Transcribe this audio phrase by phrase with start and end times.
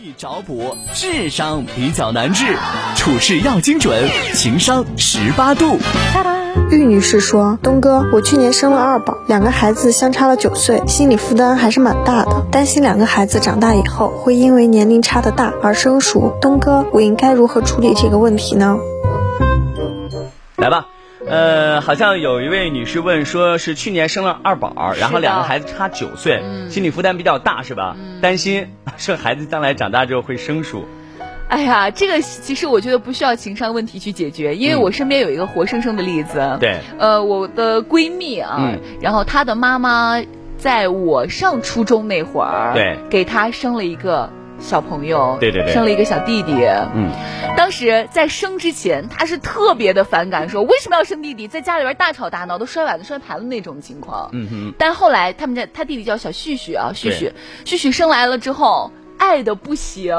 [0.00, 2.44] 易找补，智商比较难治，
[2.94, 5.76] 处事要精准，情商十八度。
[6.70, 16.32] 玉女士说：“东哥，我去年生了二宝，两个孩子相差了九岁，心理负担还是蛮大的，担心两个孩子长大以后会因为年龄差的大而生疏。
[16.40, 18.78] 东哥，我应该如何处理这个问题呢？”
[20.54, 20.86] 来吧。
[21.26, 27.96] 呃，好像有一位女士问，说是去年生了二宝，然后两个孩子差九岁，心理负担比较大，是吧？
[28.22, 30.86] 担心说孩子将来长大之后会生疏。
[31.48, 36.56] 哎呀，这个其实我觉得不需要情商问题去解决，因为我身边有一个活生生的例子。
[36.60, 36.78] 对。
[36.98, 40.22] 呃，我的闺蜜啊，然后她的妈妈
[40.56, 44.30] 在我上初中那会儿，对，给她生了一个。
[44.58, 46.52] 小朋友，对对对，生了一个小弟弟。
[46.94, 47.10] 嗯，
[47.56, 54.30] 当时在生之前，他是特别的反感，说为什么要生弟弟，在家里边大吵大闹，都摔碗子、摔盘子那种情况。
[54.32, 54.74] 嗯哼。
[54.78, 57.32] 但后来他们家他弟弟叫小旭旭啊，旭旭，
[57.64, 58.90] 旭旭生来了之后。
[59.18, 60.14] 爱的不行，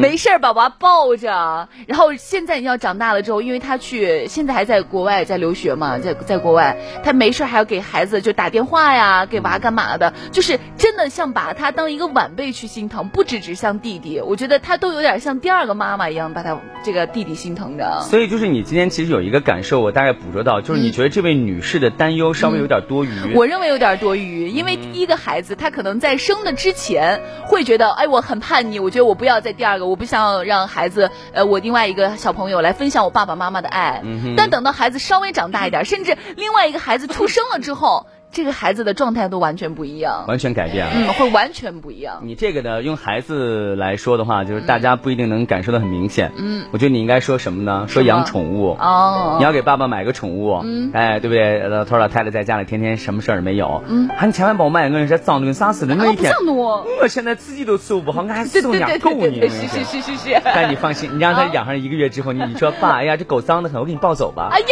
[0.00, 18.00] 没事儿把娃抱着，然后现在你要长大了之后，因为他去现在还在国外在留学嘛，在在国外，他没事儿还要给孩子就打电话呀，给娃干嘛的，就是真的像把他当一个晚辈去心疼，不只只像弟弟，我觉得他都有点像第二个妈妈一样把他这个弟弟心疼着。
[18.02, 23.10] 所以就是你今天其实有一个感受，我大概捕捉到，就是你觉得这位女士的担忧稍微有点多余。
[23.34, 28.24] 我认为有点多余，因为第一个孩子他可能在生的之前会觉得，哎我。
[28.24, 34.02] 很叛逆，我觉得我不要再第二个，我不想让孩子，呃，我另外一个小朋友来分享我爸爸妈妈的爱。
[34.34, 38.06] 但等到孩子稍微长大一点，甚至另外一个孩子出生了之后。
[38.34, 42.18] 这个孩子的状态都完全不一样，完全改变了，嗯，会完全不一样。
[42.22, 46.32] 你这个呢，用孩子来说的话，就是大家不一定能感受的很明显。
[46.36, 47.86] 嗯，我觉得你应该说什么呢？
[47.88, 51.60] 说养宠物哦，你要给爸爸买个宠物，嗯，哎，对不对？
[51.68, 59.48] 老头老太太在家里天天什么事儿也没有，嗯，还你千万帮我买个这脏的跟啥似的，我一天，我现在自己都伺候不好，我还伺候养狗呢。
[59.48, 60.42] 是是是是是。
[60.44, 64.48] 但你放心，你让他养上一个月之后，你你说爸，哎呀，这狗脏的很，我给你抱走吧。
[64.50, 64.66] 哎呀，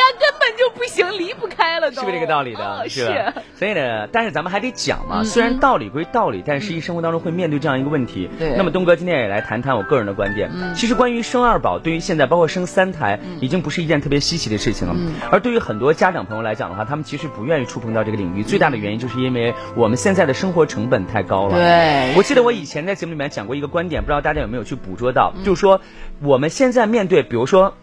[0.63, 2.89] 就不行，离不开了，是不是这个道理的？
[2.89, 3.33] 是。
[3.57, 5.25] 所以呢，但是咱们还得讲嘛。
[5.25, 8.31] 虽然道理归道理，但是实际生活当中会面对这样一个问题。
[8.39, 8.55] 对。
[8.57, 10.53] 那么东哥今天也来谈谈我个人的观点。
[10.55, 10.73] 嗯。
[10.77, 14.95] 其实关于生二宝，对于现在包括生三胎，已经不是一件特别稀奇的事情了。
[14.97, 15.15] 嗯。
[15.33, 18.45] 而对于很多家长朋友来讲的话，他们其实不愿意触碰到这个领域。
[18.45, 21.57] 最大的原因就是因为我们现在的生活成本太高了。
[21.57, 22.15] 对。
[22.17, 25.81] 我记得我以前在节目里面讲过一个观点，不知道大家有没有去捕捉到，就是说
[26.21, 27.75] 我们现在面对，比如说。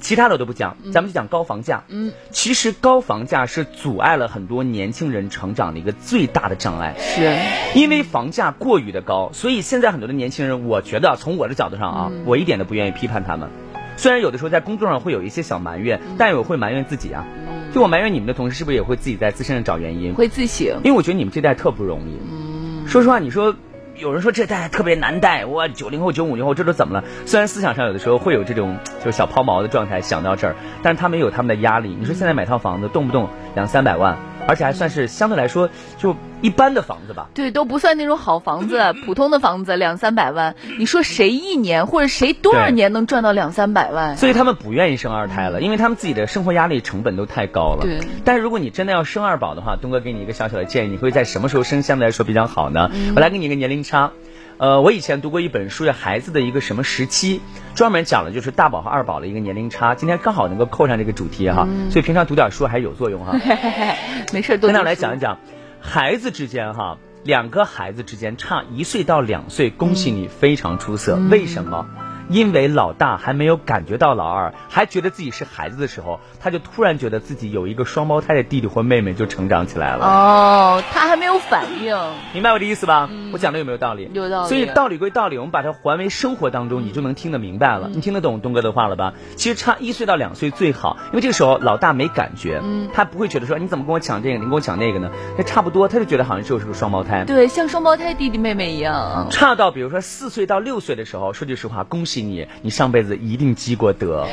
[0.00, 1.84] 其他的我都不讲，咱们就讲高房价。
[1.88, 6.96] 嗯，其实高房价是阻碍了很多年轻人成长的一个最大的障碍。
[6.98, 7.36] 是，
[7.78, 13.48] 因为房价过于的高，所以现在很多的年轻人，我觉得从我的角度上啊，我一点都不愿意批判他们。
[13.96, 17.26] 虽然有的时候在工作上会有一些小埋怨，但我会埋怨自己啊。
[17.74, 20.14] 就我埋怨你们的同时，是不是也会自己在自身上找原因？
[20.14, 20.66] 会自省。
[20.82, 22.16] 因为我觉得你们这代特不容易。
[22.32, 22.88] 嗯。
[22.88, 23.54] 说实话，你说。
[24.00, 27.04] 有人说这代特别难带，我九零后、九五零后这都怎么了？
[27.26, 31.94] 虽然思想上有的时候会有这种就是小抛锚的状态，想到这儿，但是他们有他们的压力。
[31.98, 34.16] 你说现在买套房子，动不动两三百万。
[34.46, 35.68] 而且还算是相对来说
[35.98, 40.54] 就一般的房子吧，对，都不算那种好房子， 普通的房子两三百万。
[40.78, 44.16] 你说谁一年或者谁多少年能赚到两三百万？
[44.16, 47.82] 所以他们不愿意生二胎了，因为他们自己的生活压力成本都太高了。
[47.82, 48.00] 对。
[48.24, 52.90] 但是如果你真的要生二宝的话，东哥给你一个小小的建议，你会在什么时候生相对来说比较好呢？
[53.14, 54.12] 我来给你一个年龄差。
[54.60, 57.38] 呃，我以前读过一本书，叫《孩子的一个什么时期》，
[57.74, 59.94] 专门讲了就是大宝和二宝的一个年龄差。
[59.94, 63.32] 今天刚好能够扣上这个主题哈，所以平常读点书还是有作用哈。
[64.34, 65.38] 没事，跟大家来讲一讲，
[65.80, 71.18] 孩子之间哈，两个孩子之间差一岁到两岁，恭喜你非常出色。
[71.30, 71.86] 为什么？
[72.30, 80.06] 因为老大还没有感觉到老二还觉得自己是孩子的时候，他就突然觉得自己有一个双胞胎的弟弟或妹妹就成长起来了。
[80.06, 81.96] 哦，他还没有反应，
[82.32, 83.10] 明白我的意思吧？
[83.32, 84.08] 我讲的有没有道理？
[84.14, 84.48] 有道理。
[84.48, 87.90] 所以道理归道理，我们把它还为生活当中，你就能听得明白了。
[87.92, 89.12] 你听得懂东哥的话了吧？
[89.34, 95.10] 其实差一岁到两岁最好，因为这个时候老大没感觉，嗯他不会觉得说你怎么跟我抢这个，你跟我抢那个呢？
[95.36, 97.24] 那差不多，他就觉得好像就是个双胞胎。
[97.24, 99.26] 对，像双胞胎弟弟妹妹一样。
[99.30, 103.00] 差到比如说四岁到六岁的时候，说句实话，恭喜你，你上辈。
[103.00, 104.26] 子一定积过德，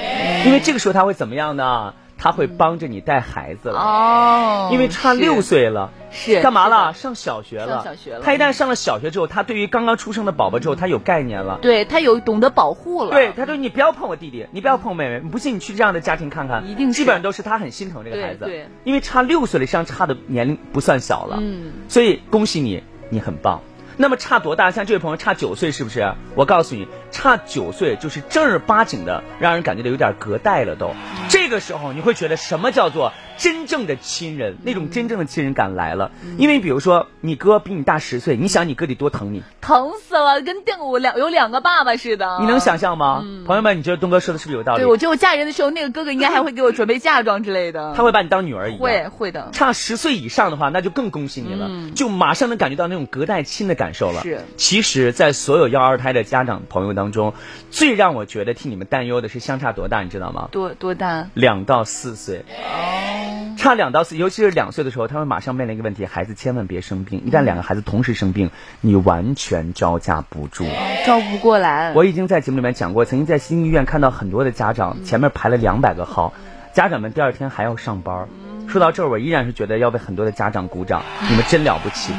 [0.45, 1.93] 因为这个时候他会怎么样呢？
[2.17, 6.93] 他会帮着你带孩子了哦，因为差六岁了，是干嘛了？
[6.93, 7.81] 上小学了。
[7.81, 8.21] 上小学了。
[8.25, 11.59] 他一旦上了小学之后，他对于刚刚出生的宝宝之后，他有概念了。
[11.61, 13.11] 对他有懂得保护了。
[13.11, 15.21] 对，他说你不要碰我弟弟，你不要碰妹妹。
[15.23, 18.43] 你不信你去这样的家庭看看，一定基本上都是他很心疼这个孩子。
[18.43, 21.37] 对，因为差六岁了，实际上差的年龄不算小了。
[21.39, 23.61] 嗯，所以恭喜你，你很棒。
[23.99, 24.69] 那么差多大？
[24.69, 26.13] 像这位朋友差九岁，是不是？
[26.35, 30.93] 我告诉你，差九岁就是正儿八经的，让人感觉到有点隔代了都。
[31.29, 36.11] 这个时候你会觉得什么叫做真正的亲人，那种真正的亲人感来了。
[36.37, 42.37] 因为比如说，你哥比你大十岁，你想你哥得多疼你，疼死了，跟定我两有两个爸爸似的。
[42.41, 43.23] 你能想象吗？
[43.45, 44.81] 朋友们，你觉得东哥说的是不是有道理？
[44.81, 47.93] 对，我觉得我嫁人的时候，那个哥哥应该还会给我准备嫁妆之类的。
[47.95, 48.81] 他会把你当女儿一样。
[48.81, 49.49] 会会的。
[49.53, 54.21] 差十岁以上的话，那就更恭喜你了，就马上能感觉到那种隔代亲的感受了。
[54.23, 54.41] 是。
[54.55, 57.33] 其实，在所有要二胎的家长朋友当中，
[57.69, 60.49] 最让我觉得替你们担忧的是相差多大，你知道吗？
[60.51, 61.27] 多多大？
[61.33, 62.43] 两到四岁。
[62.57, 63.26] 哦。
[63.57, 67.23] 差两到四，尤其是两岁的时候，他们马上面临一个问题：孩子千万别生病。
[67.25, 68.51] 一旦两个孩子同时生病，
[68.81, 70.65] 你完全招架不住，
[71.07, 71.91] 招不过来。
[71.93, 76.33] 我已经在节目里面讲过，曾经在新医院看到很多的家长，前面排了两百个号，
[76.71, 78.27] 家长们第二天还要上班。
[78.67, 82.13] 说到这儿，我依然是觉得要为很多的家长鼓掌，你们真了不起。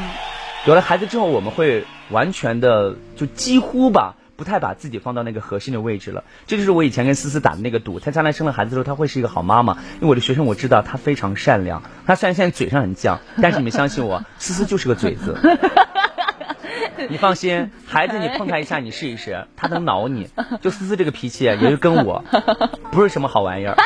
[0.67, 4.17] 有了孩子之后，我们会完全的就几乎吧。
[4.39, 7.99] 不太把自己放到那个核心的位置了，这就是我以前跟思思打的那个赌。
[7.99, 9.73] 她将来生了孩子之后，她会是一个好妈妈。
[9.97, 15.37] 因为我的学生我知道她非常善良，她虽然现在嘴上很犟，但是你们相信我， 思思就是个嘴子。
[17.11, 20.29] 你放心，孩子你碰他一下，你试一试，他能挠你。
[20.61, 22.25] 就思思这个脾气，也就跟我，
[22.93, 23.77] 不是什么好玩意儿。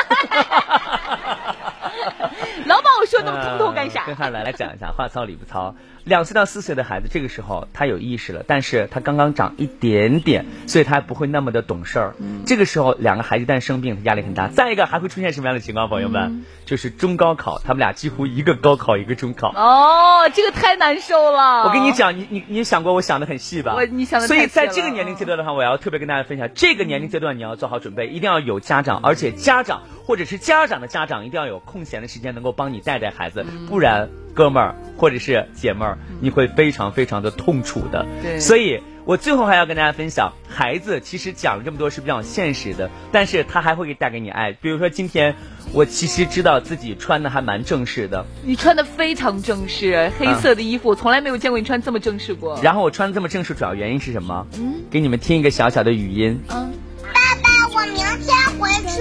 [3.22, 4.04] 老把我说那么通透干啥？
[4.06, 5.74] 跟他来来讲一下，话糙理不糙。
[6.04, 12.14] 两岁到四岁的孩子，这个时候他有意识了，但是他刚刚长一点点，所以他还不会那么的懂事儿。
[12.44, 14.48] 这个时候，两个孩子一旦生病，他压力很大。
[14.48, 16.44] 再一个，还会出现什么样的情况，朋友们？
[16.66, 19.52] 就是中高考，他们俩几乎一个高考一个中考。
[19.54, 21.64] 哦，这个太难受了。
[21.64, 23.74] 我跟你讲，你你你想过我想的很细吧？
[23.76, 34.08] 我你想的所以在这个年龄阶段的话，我要特别跟大家分享，这个年龄阶段你要做好准备，一定要有家长，而且家长或者是家长的家长一定要有空闲的时间能够帮你带带孩子，不然。
[34.34, 38.06] 哥们儿或者是姐妹儿，你会非常非常的痛楚的。
[38.22, 44.52] 对，所以我最后还要跟大家分享，孩子其实讲了这么多是比较现实的，但是他还会给带给你爱。
[44.52, 45.34] 比如说今天
[45.74, 52.58] 我其实知道自己穿的还蛮正式的，你穿的非常正式，黑色的衣服，从来没有见过你穿这么正式过。
[52.62, 54.46] 然后我穿这么正式，主要原因是什么？
[54.56, 56.40] 嗯，给你们听一个小小的语音。
[56.48, 56.72] 嗯，
[57.02, 58.98] 爸爸，我明天回去。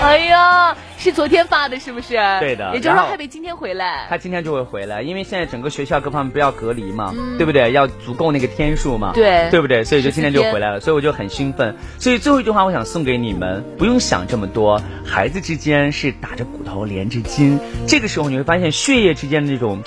[0.00, 0.74] 哎呀。
[1.00, 2.10] 是昨天发的，是不是？
[2.40, 4.06] 对的，也就是说，还得今天回来。
[4.10, 7.72] 他今天就会回来，因为现在整个学校各方面不要隔离嘛，对不对？
[7.72, 9.82] 要足够那个天数嘛，对，对不对？
[9.82, 11.74] 所以就今天就回来了，所以我就很兴奋。
[11.98, 17.58] 所以最后一句话，我想送给你们：不用想这么多，孩子之间是打着骨头连着筋。
[17.88, 19.82] 这个时候你会发现，血液之间的这种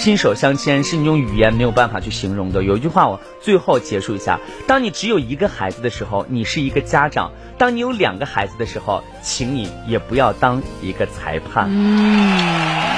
[0.00, 2.64] 心手相牵，是你用语言没有办法去形容的。
[2.64, 10.62] 有一句话，我最后结束一下：当你只有一个孩子的时候，你是一个家长；当你有两个孩子的时候，请你也不要当。
[10.80, 11.68] 一个裁判，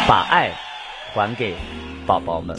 [0.07, 0.53] 把爱
[1.13, 1.57] 还给
[2.07, 2.57] 宝宝们。